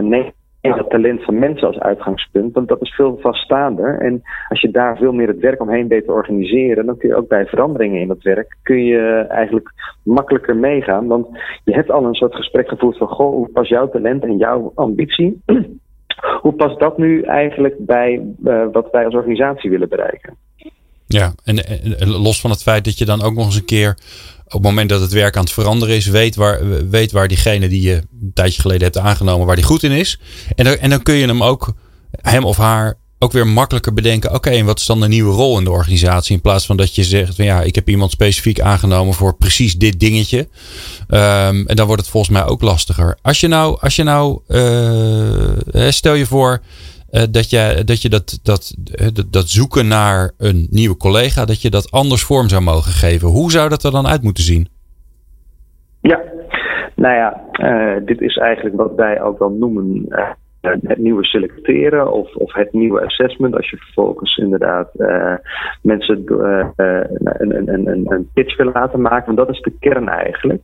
nee 0.00 0.32
in 0.62 0.72
het 0.72 0.90
talent 0.90 1.24
van 1.24 1.38
mensen 1.38 1.66
als 1.66 1.78
uitgangspunt, 1.78 2.54
want 2.54 2.68
dat 2.68 2.80
is 2.80 2.94
veel 2.94 3.18
vaststaander. 3.20 4.00
En 4.00 4.22
als 4.48 4.60
je 4.60 4.70
daar 4.70 4.96
veel 4.96 5.12
meer 5.12 5.28
het 5.28 5.38
werk 5.38 5.60
omheen 5.60 5.88
weet 5.88 6.04
te 6.04 6.12
organiseren, 6.12 6.86
dan 6.86 6.96
kun 6.96 7.08
je 7.08 7.16
ook 7.16 7.28
bij 7.28 7.46
veranderingen 7.46 8.00
in 8.00 8.08
dat 8.08 8.22
werk, 8.22 8.56
kun 8.62 8.84
je 8.84 9.26
eigenlijk 9.28 9.72
makkelijker 10.04 10.56
meegaan. 10.56 11.06
Want 11.06 11.26
je 11.64 11.74
hebt 11.74 11.90
al 11.90 12.04
een 12.04 12.14
soort 12.14 12.34
gesprek 12.34 12.68
gevoerd 12.68 12.96
van, 12.96 13.08
goh, 13.08 13.34
hoe 13.34 13.48
past 13.48 13.68
jouw 13.68 13.88
talent 13.88 14.24
en 14.24 14.36
jouw 14.36 14.72
ambitie? 14.74 15.42
hoe 16.42 16.52
past 16.52 16.78
dat 16.78 16.98
nu 16.98 17.22
eigenlijk 17.22 17.74
bij 17.78 18.34
uh, 18.44 18.66
wat 18.72 18.90
wij 18.90 19.04
als 19.04 19.14
organisatie 19.14 19.70
willen 19.70 19.88
bereiken? 19.88 20.36
Ja, 21.12 21.34
en, 21.44 22.08
los 22.08 22.40
van 22.40 22.50
het 22.50 22.62
feit 22.62 22.84
dat 22.84 22.98
je 22.98 23.04
dan 23.04 23.22
ook 23.22 23.34
nog 23.34 23.46
eens 23.46 23.56
een 23.56 23.64
keer 23.64 23.98
op 24.44 24.52
het 24.52 24.62
moment 24.62 24.88
dat 24.88 25.00
het 25.00 25.12
werk 25.12 25.36
aan 25.36 25.44
het 25.44 25.52
veranderen 25.52 25.96
is, 25.96 26.06
weet 26.06 26.34
waar, 26.34 26.88
weet 26.88 27.12
waar 27.12 27.28
diegene 27.28 27.68
die 27.68 27.82
je 27.82 27.94
een 27.94 28.30
tijdje 28.34 28.60
geleden 28.60 28.82
hebt 28.82 28.98
aangenomen, 28.98 29.46
waar 29.46 29.56
die 29.56 29.64
goed 29.64 29.82
in 29.82 29.90
is. 29.90 30.18
En, 30.54 30.64
dan, 30.64 30.76
en 30.76 30.90
dan 30.90 31.02
kun 31.02 31.14
je 31.14 31.26
hem 31.26 31.42
ook, 31.42 31.74
hem 32.10 32.44
of 32.44 32.56
haar, 32.56 32.98
ook 33.22 33.32
weer 33.32 33.46
makkelijker 33.46 33.92
bedenken. 33.92 34.34
Oké, 34.34 34.50
en 34.50 34.64
wat 34.64 34.78
is 34.78 34.86
dan 34.86 35.00
de 35.00 35.08
nieuwe 35.08 35.34
rol 35.34 35.58
in 35.58 35.64
de 35.64 35.70
organisatie? 35.70 36.34
In 36.34 36.40
plaats 36.40 36.66
van 36.66 36.76
dat 36.76 36.94
je 36.94 37.04
zegt, 37.04 37.34
van, 37.34 37.44
ja, 37.44 37.60
ik 37.60 37.74
heb 37.74 37.88
iemand 37.88 38.10
specifiek 38.10 38.60
aangenomen 38.60 39.14
voor 39.14 39.36
precies 39.36 39.76
dit 39.76 40.00
dingetje. 40.00 40.38
Um, 40.38 41.66
en 41.66 41.76
dan 41.76 41.86
wordt 41.86 42.02
het 42.02 42.10
volgens 42.10 42.32
mij 42.32 42.44
ook 42.44 42.62
lastiger. 42.62 43.18
Als 43.22 43.40
je 43.40 43.48
nou, 43.48 43.78
als 43.80 43.96
je 43.96 44.02
nou 44.02 44.40
uh, 44.48 45.90
stel 45.90 46.14
je 46.14 46.26
voor, 46.26 46.62
uh, 47.12 47.22
dat, 47.30 47.50
je, 47.50 47.82
dat 47.84 48.02
je 48.02 48.08
dat, 48.08 48.40
dat, 48.42 48.74
dat 49.30 49.48
zoeken 49.48 49.88
naar 49.88 50.30
een 50.38 50.66
nieuwe 50.70 50.96
collega, 50.96 51.44
dat 51.44 51.62
je 51.62 51.70
dat 51.70 51.90
anders 51.90 52.22
vorm 52.24 52.48
zou 52.48 52.62
mogen 52.62 52.92
geven. 52.92 53.28
Hoe 53.28 53.50
zou 53.50 53.68
dat 53.68 53.84
er 53.84 53.90
dan 53.90 54.06
uit 54.06 54.22
moeten 54.22 54.44
zien? 54.44 54.68
Ja, 56.00 56.20
Nou 56.94 57.14
ja, 57.14 57.40
dit 58.04 58.20
is 58.20 58.36
eigenlijk 58.36 58.76
wat 58.76 58.94
wij 58.96 59.22
ook 59.22 59.38
wel 59.38 59.50
noemen 59.50 60.04
eh, 60.08 60.30
het 60.62 60.98
nieuwe 60.98 61.24
selecteren 61.24 62.12
of, 62.12 62.34
of 62.34 62.52
het 62.52 62.72
nieuwe 62.72 63.04
assessment. 63.04 63.56
Als 63.56 63.70
je 63.70 63.76
vervolgens 63.76 64.36
inderdaad 64.36 64.90
uh, 64.96 65.34
mensen 65.82 66.24
uh, 66.28 66.66
een, 66.76 67.72
een, 67.72 67.88
een, 67.88 68.12
een 68.12 68.28
pitch 68.34 68.56
wil 68.56 68.70
laten 68.72 69.00
maken. 69.00 69.24
Want 69.26 69.38
dat 69.38 69.56
is 69.56 69.60
de 69.60 69.76
kern 69.80 70.08
eigenlijk. 70.08 70.62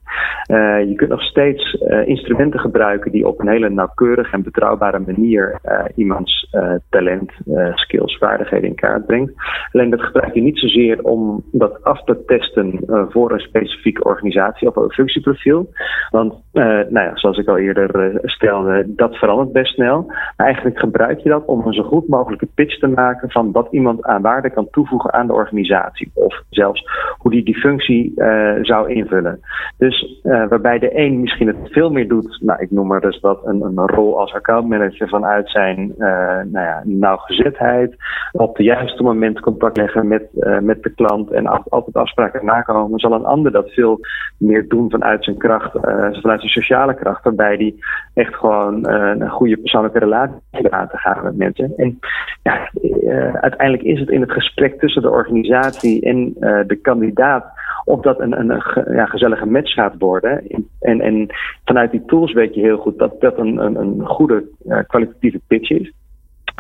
je 0.89 0.93
kunt 0.97 1.11
nog 1.11 1.23
steeds 1.23 1.73
instrumenten 2.05 2.61
gebruiken 2.61 3.13
die 3.13 3.27
op 3.27 3.41
een 3.41 3.49
hele 3.49 3.71
nauwkeurige 3.71 4.33
en 4.33 4.43
betrouwbare 4.43 4.99
manier 4.99 5.61
iemands 5.95 6.51
talent, 6.91 7.33
skills, 7.75 8.19
vaardigheden 8.19 8.69
in 8.69 8.75
kaart 8.75 9.07
brengt. 9.07 9.33
Alleen 9.73 9.91
dat 9.91 10.03
gebruik 10.03 10.35
je 10.35 10.41
niet 10.41 10.59
zozeer 10.59 11.03
om 11.03 11.45
dat 11.53 11.85
af 11.85 12.05
te 12.05 12.25
testen 12.27 12.81
voor 13.09 13.33
een 13.33 13.41
specifieke 13.41 14.05
organisatie 14.05 14.69
of 14.69 14.77
een 14.77 14.93
functieprofiel. 14.93 15.71
Want 16.11 16.35
nou 16.53 17.01
ja, 17.01 17.17
zoals 17.17 17.39
ik 17.39 17.49
al 17.49 17.59
eerder 17.59 18.21
stelde, 18.23 18.85
dat 18.87 19.17
verandert 19.17 19.53
best 19.53 19.75
snel. 19.75 19.88
Maar 19.97 20.47
eigenlijk 20.47 20.79
gebruik 20.79 21.19
je 21.19 21.29
dat 21.29 21.45
om 21.45 21.67
een 21.67 21.73
zo 21.73 21.83
goed 21.83 22.09
mogelijke 22.09 22.49
pitch 22.55 22.79
te 22.79 22.87
maken 22.87 23.31
van 23.31 23.53
wat 23.53 23.69
iemand 23.71 24.05
aan 24.05 24.23
waarde 24.23 24.51
kan 24.51 24.71
toevoegen 24.71 25.13
aan 25.13 25.27
de 25.27 25.33
organisatie. 25.33 26.11
Of 26.15 26.43
zelfs 26.51 26.85
hoe 27.19 27.31
die 27.31 27.45
die 27.45 27.59
functie 27.59 28.13
uh, 28.17 28.53
zou 28.63 28.93
invullen. 28.93 29.41
Dus 29.79 30.21
uh, 30.25 30.49
waarbij 30.49 30.79
de 30.79 30.99
een 30.99 31.21
misschien 31.21 31.47
het 31.47 31.57
veel 31.63 31.91
meer 31.91 32.09
doet, 32.09 32.39
nou 32.41 32.63
ik 32.63 32.71
noem 32.71 32.87
maar 32.87 33.01
dus 33.01 33.21
wat, 33.21 33.47
een, 33.47 33.63
een 33.63 33.87
rol 33.87 34.21
als 34.21 34.35
accountmanager 34.35 35.09
vanuit 35.09 35.51
zijn 35.51 35.95
uh, 35.99 36.07
nou 36.45 36.67
ja, 36.67 36.83
nauwgezetheid. 36.85 37.97
Op 38.33 38.57
de 38.57 38.63
juiste 38.63 39.03
moment 39.03 39.41
contact 39.41 39.77
leggen 39.77 40.09
met, 40.09 40.29
met 40.61 40.83
de 40.83 40.91
klant 40.91 41.31
en 41.31 41.47
altijd 41.47 41.97
afspraken 41.97 42.45
nakomen. 42.45 42.99
Zal 42.99 43.13
een 43.13 43.25
ander 43.25 43.53
dat 43.53 43.71
veel 43.71 44.01
meer 44.39 44.69
doen 44.69 44.91
vanuit 44.91 45.25
zijn 45.25 45.37
kracht, 45.37 45.73
vanuit 45.73 46.41
zijn 46.41 46.53
sociale 46.53 46.95
kracht. 46.95 47.25
Waarbij 47.25 47.57
die 47.57 47.85
echt 48.15 48.35
gewoon 48.35 48.89
een 48.89 49.31
goede 49.31 49.57
persoonlijke 49.57 49.78
persoonlijke 49.81 49.99
relatie 49.99 50.73
aan 50.73 50.89
te 50.89 50.97
gaan 50.97 51.25
met 51.25 51.37
mensen. 51.37 51.73
En 51.77 51.99
ja, 52.43 52.71
uh, 52.83 53.35
uiteindelijk 53.35 53.83
is 53.83 54.01
het 54.01 54.11
in 54.11 54.21
het 54.21 54.33
gesprek 54.33 54.81
tussen 54.81 55.03
de 55.03 55.11
organisatie 55.11 56.03
en 56.03 56.35
uh, 56.41 56.61
de 56.67 56.77
kandidaat 56.83 57.45
of 57.85 58.01
dat 58.01 58.21
een, 58.21 58.39
een, 58.39 58.63
ja, 58.95 59.07
gezellige 59.07 59.47
match 59.47 59.73
gaat 59.73 59.95
worden. 59.99 60.43
En, 60.81 61.01
en 61.01 61.27
vanuit 61.65 61.91
die 61.91 62.05
tools 62.05 62.33
weet 62.33 62.55
je 62.55 62.61
heel 62.61 62.77
goed 62.77 62.99
dat 62.99 63.21
dat 63.21 63.39
een, 63.39 63.59
een, 63.59 63.77
een 63.77 64.07
goede 64.07 64.45
uh, 64.67 64.79
kwalitatieve 64.87 65.41
pitch 65.47 65.71
is. 65.71 65.93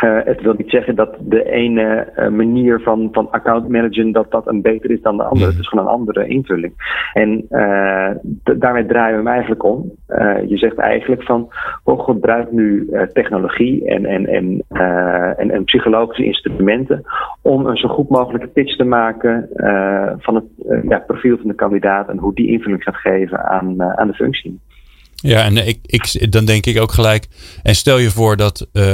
Uh, 0.04 0.18
het 0.24 0.40
wil 0.40 0.54
niet 0.56 0.70
zeggen 0.70 0.94
dat 0.94 1.16
de 1.20 1.50
ene 1.50 2.12
uh, 2.16 2.28
manier 2.28 2.80
van, 2.80 3.08
van 3.12 3.30
account 3.30 3.68
managen 3.68 4.12
dat 4.12 4.30
dat 4.30 4.46
een 4.46 4.62
beter 4.62 4.90
is 4.90 5.02
dan 5.02 5.16
de 5.16 5.22
andere. 5.22 5.50
Het 5.50 5.60
is 5.60 5.68
gewoon 5.68 5.84
een 5.84 5.92
andere 5.92 6.26
invulling. 6.26 6.72
En 7.12 7.46
uh, 7.50 8.10
daarmee 8.58 8.86
draaien 8.86 9.10
we 9.10 9.22
hem 9.22 9.32
eigenlijk 9.32 9.62
om. 9.62 9.92
je 10.46 10.56
zegt 10.56 10.76
eigenlijk 10.76 11.22
van, 11.22 11.48
oh, 11.84 12.04
gebruik 12.04 12.52
nu 12.52 12.90
technologie 13.12 13.86
en, 13.86 14.06
en, 14.06 14.26
en, 14.26 14.64
en, 15.36 15.50
en, 15.50 15.64
psychologische 15.64 16.24
instrumenten 16.24 17.02
om 17.42 17.66
een 17.66 17.76
zo 17.76 17.88
goed 17.88 18.08
mogelijke 18.08 18.48
pitch 18.48 18.76
te 18.76 18.84
maken 18.84 19.48
van 20.18 20.34
het 20.34 20.44
ja, 20.88 20.98
profiel 20.98 21.36
van 21.36 21.48
de 21.48 21.54
kandidaat 21.54 22.08
en 22.08 22.18
hoe 22.18 22.34
die 22.34 22.50
invulling 22.50 22.82
gaat 22.82 22.96
geven 22.96 23.44
aan, 23.44 23.82
aan 23.82 24.08
de 24.08 24.14
functie. 24.14 24.60
Ja, 25.20 25.42
en 25.44 25.56
ik, 25.56 25.78
ik, 25.82 26.32
dan 26.32 26.44
denk 26.44 26.66
ik 26.66 26.80
ook 26.80 26.92
gelijk. 26.92 27.28
En 27.62 27.76
stel 27.76 27.98
je 27.98 28.10
voor 28.10 28.36
dat 28.36 28.60
uh, 28.60 28.84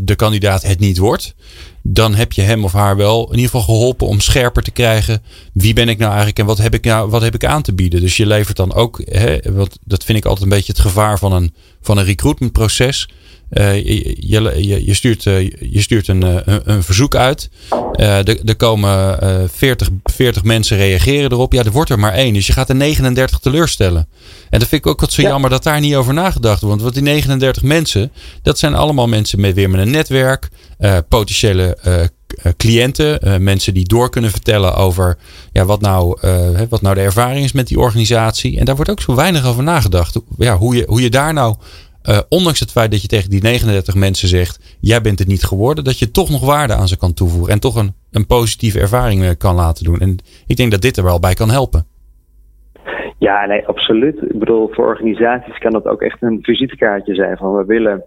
de 0.00 0.14
kandidaat 0.16 0.62
het 0.62 0.78
niet 0.78 0.98
wordt. 0.98 1.34
Dan 1.82 2.14
heb 2.14 2.32
je 2.32 2.42
hem 2.42 2.64
of 2.64 2.72
haar 2.72 2.96
wel 2.96 3.24
in 3.24 3.34
ieder 3.34 3.44
geval 3.44 3.62
geholpen 3.62 4.06
om 4.06 4.20
scherper 4.20 4.62
te 4.62 4.70
krijgen. 4.70 5.22
Wie 5.52 5.72
ben 5.72 5.88
ik 5.88 5.98
nou 5.98 6.08
eigenlijk 6.08 6.38
en 6.38 6.46
wat 6.46 6.58
heb 6.58 6.74
ik, 6.74 6.84
nou, 6.84 7.10
wat 7.10 7.22
heb 7.22 7.34
ik 7.34 7.44
aan 7.44 7.62
te 7.62 7.74
bieden? 7.74 8.00
Dus 8.00 8.16
je 8.16 8.26
levert 8.26 8.56
dan 8.56 8.74
ook. 8.74 9.02
Hè, 9.04 9.38
wat, 9.52 9.78
dat 9.84 10.04
vind 10.04 10.18
ik 10.18 10.24
altijd 10.24 10.42
een 10.42 10.56
beetje 10.56 10.72
het 10.72 10.80
gevaar 10.80 11.18
van 11.18 11.32
een, 11.32 11.54
van 11.80 11.98
een 11.98 12.04
recruitmentproces. 12.04 13.08
Uh, 13.50 13.74
je, 13.74 14.16
je, 14.18 14.84
je, 14.86 14.94
stuurt, 14.94 15.24
uh, 15.24 15.50
je 15.70 15.80
stuurt 15.80 16.08
een, 16.08 16.22
een, 16.22 16.60
een 16.64 16.82
verzoek 16.82 17.14
uit. 17.14 17.50
er, 17.92 18.44
er 18.44 18.56
komen 18.56 19.18
40, 19.52 19.88
40 20.04 20.42
mensen 20.42 20.76
reageren 20.76 21.32
erop. 21.32 21.52
Ja, 21.52 21.64
er 21.64 21.70
wordt 21.70 21.90
er 21.90 21.98
maar 21.98 22.12
één. 22.12 22.34
Dus 22.34 22.46
je 22.46 22.52
gaat 22.52 22.68
er 22.68 22.76
39 22.76 23.38
teleurstellen. 23.38 24.08
En 24.50 24.58
dat 24.58 24.68
vind 24.68 24.84
ik 24.84 24.90
ook 24.90 25.00
wat 25.00 25.12
zo 25.12 25.22
jammer 25.22 25.50
dat 25.50 25.62
daar 25.62 25.80
niet 25.80 25.94
over 25.94 26.14
nagedacht 26.14 26.62
wordt. 26.62 26.82
Want 26.82 26.94
die 26.94 27.02
39 27.02 27.62
mensen, 27.62 28.12
dat 28.42 28.58
zijn 28.58 28.74
allemaal 28.74 29.08
mensen 29.08 29.40
met 29.40 29.54
weer 29.54 29.70
met 29.70 29.80
een 29.80 29.90
netwerk. 29.90 30.48
potentiële 31.08 31.78
cliënten. 32.56 33.42
mensen 33.42 33.74
die 33.74 33.86
door 33.86 34.10
kunnen 34.10 34.30
vertellen 34.30 34.74
over 34.74 35.18
ja, 35.52 35.64
wat, 35.64 35.80
nou, 35.80 36.18
wat 36.68 36.82
nou 36.82 36.94
de 36.94 37.00
ervaring 37.00 37.44
is 37.44 37.52
met 37.52 37.68
die 37.68 37.78
organisatie. 37.78 38.58
En 38.58 38.64
daar 38.64 38.76
wordt 38.76 38.90
ook 38.90 39.00
zo 39.00 39.14
weinig 39.14 39.46
over 39.46 39.62
nagedacht. 39.62 40.20
Ja, 40.38 40.56
hoe, 40.56 40.76
je, 40.76 40.84
hoe 40.86 41.02
je 41.02 41.10
daar 41.10 41.32
nou 41.32 41.56
uh, 42.08 42.18
ondanks 42.28 42.60
het 42.60 42.70
feit 42.70 42.90
dat 42.90 43.02
je 43.02 43.08
tegen 43.08 43.30
die 43.30 43.42
39 43.42 43.94
mensen 43.94 44.28
zegt: 44.28 44.76
jij 44.80 45.00
bent 45.00 45.18
het 45.18 45.28
niet 45.28 45.44
geworden, 45.44 45.84
dat 45.84 45.98
je 45.98 46.10
toch 46.10 46.30
nog 46.30 46.44
waarde 46.44 46.74
aan 46.74 46.88
ze 46.88 46.98
kan 46.98 47.14
toevoegen 47.14 47.52
en 47.52 47.60
toch 47.60 47.76
een, 47.76 47.92
een 48.10 48.26
positieve 48.26 48.80
ervaring 48.80 49.22
eh, 49.22 49.30
kan 49.38 49.54
laten 49.54 49.84
doen. 49.84 49.98
En 49.98 50.16
ik 50.46 50.56
denk 50.56 50.70
dat 50.70 50.80
dit 50.80 50.96
er 50.96 51.04
wel 51.04 51.20
bij 51.20 51.34
kan 51.34 51.50
helpen. 51.50 51.86
Ja, 53.18 53.46
nee, 53.46 53.66
absoluut. 53.66 54.22
Ik 54.22 54.38
bedoel, 54.38 54.68
voor 54.72 54.86
organisaties 54.86 55.58
kan 55.58 55.72
dat 55.72 55.86
ook 55.86 56.02
echt 56.02 56.22
een 56.22 56.38
visitekaartje 56.42 57.14
zijn 57.14 57.36
van 57.36 57.56
we 57.56 57.64
willen 57.64 58.04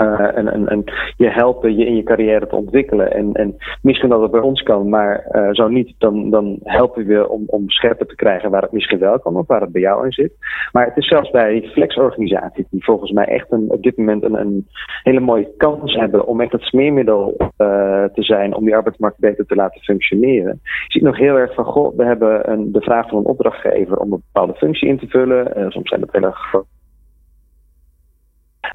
uh, 0.00 0.36
en, 0.36 0.68
en, 0.68 0.84
je 1.16 1.28
helpen 1.28 1.76
je 1.76 1.86
in 1.86 1.96
je 1.96 2.02
carrière 2.02 2.46
te 2.46 2.56
ontwikkelen. 2.56 3.12
En, 3.12 3.32
en 3.32 3.56
misschien 3.82 4.08
dat 4.08 4.20
het 4.20 4.30
bij 4.30 4.40
ons 4.40 4.62
kan, 4.62 4.88
maar 4.88 5.26
uh, 5.30 5.48
zo 5.52 5.68
niet, 5.68 5.94
dan, 5.98 6.30
dan 6.30 6.58
helpen 6.62 7.06
we 7.06 7.28
om, 7.28 7.42
om 7.46 7.70
scherper 7.70 8.06
te 8.06 8.14
krijgen 8.14 8.50
waar 8.50 8.62
het 8.62 8.72
misschien 8.72 8.98
wel 8.98 9.18
kan 9.18 9.36
of 9.36 9.46
waar 9.46 9.60
het 9.60 9.72
bij 9.72 9.80
jou 9.80 10.04
in 10.04 10.12
zit. 10.12 10.32
Maar 10.72 10.86
het 10.86 10.96
is 10.96 11.08
zelfs 11.08 11.30
bij 11.30 11.68
flexorganisaties, 11.72 12.68
die 12.70 12.84
volgens 12.84 13.10
mij 13.10 13.24
echt 13.24 13.52
een, 13.52 13.70
op 13.70 13.82
dit 13.82 13.96
moment 13.96 14.22
een, 14.22 14.34
een 14.34 14.66
hele 15.02 15.20
mooie 15.20 15.54
kans 15.56 15.94
hebben 15.94 16.26
om 16.26 16.40
echt 16.40 16.52
het 16.52 16.62
smeermiddel 16.62 17.34
uh, 17.38 18.04
te 18.04 18.22
zijn 18.22 18.54
om 18.54 18.64
die 18.64 18.76
arbeidsmarkt 18.76 19.18
beter 19.18 19.46
te 19.46 19.54
laten 19.54 19.80
functioneren. 19.80 20.60
Je 20.62 20.92
ziet 20.92 21.02
nog 21.02 21.16
heel 21.16 21.36
erg 21.36 21.54
van, 21.54 21.64
goh, 21.64 21.96
we 21.96 22.04
hebben 22.04 22.50
een, 22.50 22.72
de 22.72 22.80
vraag 22.80 23.08
van 23.08 23.18
een 23.18 23.24
opdrachtgever 23.24 23.96
om 23.96 24.12
een 24.12 24.22
bepaalde 24.32 24.54
functie 24.54 24.88
in 24.88 24.98
te 24.98 25.06
vullen. 25.06 25.72
soms 25.72 25.88
zijn 25.88 26.00
dat 26.00 26.12
hele 26.12 26.32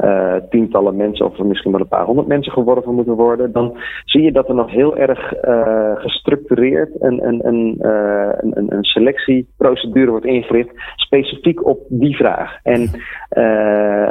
uh, 0.04 0.36
tientallen 0.50 0.96
mensen 0.96 1.26
of 1.26 1.38
misschien 1.38 1.72
wel 1.72 1.82
een 1.82 1.88
paar 1.88 2.06
honderd 2.06 2.28
mensen 2.28 2.52
geworven 2.52 2.96
moeten 2.96 3.16
worden, 3.16 3.52
dan 3.52 3.78
zie 4.06 4.22
je 4.22 4.32
dat 4.32 4.48
er 4.48 4.56
nog 4.56 4.72
heel 4.72 4.98
erg 4.98 5.44
uh, 5.44 5.92
gestructureerd 5.96 7.02
een, 7.02 7.28
een, 7.28 7.48
een, 7.48 7.78
uh, 7.82 8.30
een, 8.38 8.74
een 8.76 8.84
selectieprocedure 8.84 10.10
wordt 10.12 10.26
ingericht, 10.26 10.70
specifiek 10.96 11.66
op 11.66 11.80
die 11.88 12.16
vraag. 12.16 12.58
En 12.64 12.90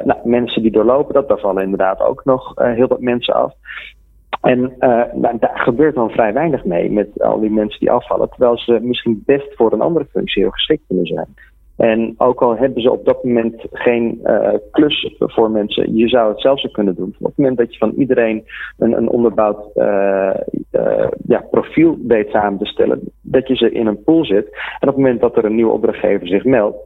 nou, 0.05 0.19
mensen 0.25 0.63
die 0.63 0.71
doorlopen 0.71 1.15
dat, 1.15 1.29
daar 1.29 1.39
vallen 1.39 1.63
inderdaad 1.63 2.01
ook 2.01 2.25
nog 2.25 2.53
heel 2.55 2.89
wat 2.89 3.01
mensen 3.01 3.35
af. 3.35 3.53
En 4.41 4.75
nou, 5.15 5.39
daar 5.39 5.59
gebeurt 5.59 5.95
dan 5.95 6.11
vrij 6.11 6.33
weinig 6.33 6.65
mee 6.65 6.91
met 6.91 7.23
al 7.23 7.41
die 7.41 7.51
mensen 7.51 7.81
die 7.81 7.91
afvallen, 7.91 8.29
terwijl 8.29 8.59
ze 8.59 8.79
misschien 8.83 9.23
best 9.27 9.55
voor 9.57 9.73
een 9.73 9.81
andere 9.81 10.05
functie 10.05 10.43
heel 10.43 10.51
geschikt 10.51 10.83
kunnen 10.87 11.07
zijn. 11.07 11.29
En 11.81 12.15
ook 12.19 12.43
al 12.43 12.57
hebben 12.57 12.83
ze 12.83 12.91
op 12.91 13.05
dat 13.05 13.25
moment 13.25 13.55
geen 13.73 14.21
uh, 14.25 14.49
klus 14.71 15.15
voor 15.19 15.51
mensen, 15.51 15.97
je 15.97 16.09
zou 16.09 16.29
het 16.31 16.41
zelfs 16.41 16.71
kunnen 16.73 16.95
doen. 16.95 17.15
Op 17.19 17.27
het 17.27 17.37
moment 17.37 17.59
dat 17.59 17.73
je 17.73 17.79
van 17.79 17.93
iedereen 17.97 18.45
een, 18.79 18.97
een 18.97 19.09
onderbouwd 19.09 19.77
uh, 19.77 20.35
uh, 20.73 21.09
ja, 21.27 21.45
profiel 21.51 21.99
weet 22.07 22.31
samen 22.31 22.59
te 22.59 22.67
stellen, 22.67 23.01
dat 23.23 23.49
je 23.49 23.57
ze 23.57 23.71
in 23.71 23.87
een 23.87 24.03
pool 24.03 24.25
zet. 24.25 24.47
En 24.79 24.89
op 24.89 24.95
het 24.95 24.97
moment 24.97 25.21
dat 25.21 25.37
er 25.37 25.45
een 25.45 25.55
nieuwe 25.55 25.73
opdrachtgever 25.73 26.27
zich 26.27 26.45
meldt, 26.45 26.79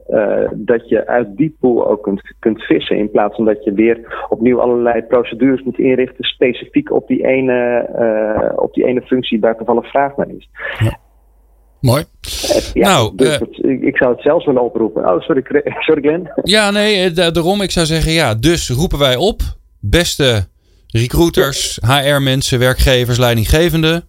dat 0.55 0.89
je 0.89 1.07
uit 1.07 1.37
die 1.37 1.57
pool 1.61 1.89
ook 1.89 2.03
kunt, 2.03 2.35
kunt 2.39 2.63
vissen. 2.63 2.97
In 2.97 3.11
plaats 3.11 3.37
van 3.37 3.45
dat 3.45 3.65
je 3.65 3.73
weer 3.73 4.27
opnieuw 4.29 4.61
allerlei 4.61 5.03
procedures 5.03 5.63
moet 5.63 5.79
inrichten, 5.79 6.25
specifiek 6.25 6.91
op 6.91 7.07
die 7.07 7.27
ene, 7.27 8.53
op 8.57 8.75
die 8.75 8.85
ene 8.85 9.03
functie 9.03 9.41
waar 9.41 9.57
toevallig 9.57 9.91
vraag 9.91 10.17
naar 10.17 10.29
is. 10.29 10.49
Ja. 10.79 11.03
Mooi. 11.85 12.05
Ja, 12.75 12.89
nou, 12.89 13.13
dus 13.17 13.41
uh, 13.41 13.87
ik 13.87 13.97
zou 13.97 14.13
het 14.13 14.23
zelfs 14.23 14.47
willen 14.47 14.63
oproepen. 14.63 15.09
Oh, 15.09 15.21
sorry, 15.21 15.43
sorry 15.87 16.03
Glenn. 16.03 16.31
Ja, 16.43 16.71
nee, 16.71 17.11
eh, 17.11 17.33
daarom. 17.33 17.61
Ik 17.61 17.71
zou 17.71 17.87
zeggen, 17.87 18.13
ja, 18.13 18.35
dus 18.35 18.69
roepen 18.69 18.99
wij 18.99 19.17
op. 19.17 19.43
Beste 19.81 20.47
recruiters, 20.87 21.79
HR-mensen, 21.87 22.59
werkgevers, 22.59 23.19
leidinggevenden. 23.19 24.05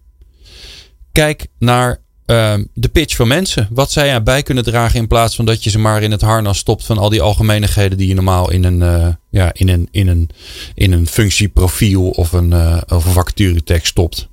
Kijk 1.12 1.46
naar 1.58 2.02
uh, 2.26 2.54
de 2.74 2.88
pitch 2.88 3.16
van 3.16 3.28
mensen. 3.28 3.68
Wat 3.70 3.90
zij 3.90 4.10
erbij 4.10 4.42
kunnen 4.42 4.64
dragen 4.64 5.00
in 5.00 5.06
plaats 5.06 5.36
van 5.36 5.44
dat 5.44 5.64
je 5.64 5.70
ze 5.70 5.78
maar 5.78 6.02
in 6.02 6.10
het 6.10 6.20
harnas 6.20 6.58
stopt 6.58 6.86
van 6.86 6.98
al 6.98 7.08
die 7.08 7.22
algemeenigheden 7.22 7.98
die 7.98 8.08
je 8.08 8.14
normaal 8.14 8.50
in 8.50 8.64
een, 8.64 8.80
uh, 8.80 9.08
ja, 9.30 9.50
in 9.52 9.68
een, 9.68 9.88
in 9.90 10.08
een, 10.08 10.30
in 10.74 10.92
een 10.92 11.06
functieprofiel 11.06 12.10
of 12.10 12.32
een, 12.32 12.52
of 12.88 13.16
een 13.16 13.80
stopt. 13.82 14.28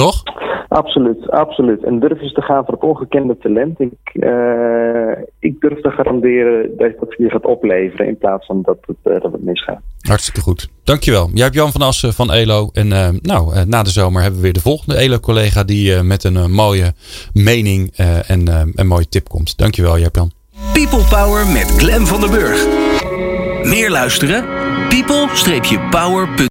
Toch? 0.00 0.22
Absoluut, 0.68 1.30
absoluut. 1.30 1.84
En 1.84 2.00
durf 2.00 2.20
eens 2.20 2.32
te 2.32 2.42
gaan 2.42 2.64
voor 2.64 2.74
het 2.74 2.82
ongekende 2.82 3.36
talent. 3.38 3.80
Ik, 3.80 3.92
uh, 4.12 5.12
ik 5.38 5.60
durf 5.60 5.80
te 5.80 5.90
garanderen 5.90 6.76
dat 6.76 6.90
het 7.00 7.14
je 7.18 7.30
gaat 7.30 7.46
opleveren 7.46 8.06
in 8.06 8.18
plaats 8.18 8.46
van 8.46 8.62
dat 8.62 8.78
het, 8.86 8.96
uh, 9.04 9.20
dat 9.20 9.32
het 9.32 9.44
misgaat. 9.44 9.80
Hartstikke 10.00 10.40
goed. 10.40 10.68
Dankjewel. 10.84 11.30
Jij 11.34 11.42
hebt 11.42 11.54
Jan 11.54 11.72
van 11.72 11.82
Assen 11.82 12.12
van 12.12 12.32
ELO. 12.32 12.70
En 12.72 12.86
uh, 12.86 13.08
nou, 13.22 13.64
na 13.66 13.82
de 13.82 13.90
zomer 13.90 14.22
hebben 14.22 14.40
we 14.40 14.44
weer 14.44 14.54
de 14.54 14.60
volgende 14.60 14.98
ELO-collega 14.98 15.64
die 15.64 16.02
met 16.02 16.24
een 16.24 16.52
mooie 16.52 16.92
mening 17.32 17.92
en 18.26 18.70
een 18.74 18.86
mooie 18.86 19.08
tip 19.08 19.28
komt. 19.28 19.58
Dankjewel, 19.58 19.98
Jan. 19.98 20.30
People 20.72 21.04
Power 21.08 21.46
met 21.46 21.70
Glen 21.78 22.06
van 22.06 22.20
der 22.20 22.30
Burg. 22.30 22.66
Meer 23.62 23.90
luisteren? 23.90 24.44
people-power.nl 24.88 26.48